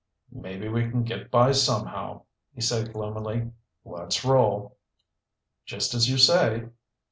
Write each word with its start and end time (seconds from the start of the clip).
"Maybe 0.33 0.67
we 0.67 0.89
can 0.89 1.03
get 1.03 1.29
by 1.29 1.51
somehow," 1.51 2.23
he 2.55 2.59
said 2.61 2.91
gloomily. 2.91 3.51
"Let's 3.85 4.25
roll." 4.25 4.77
"Just 5.67 5.93
as 5.93 6.09
you 6.09 6.17
say." 6.17 6.69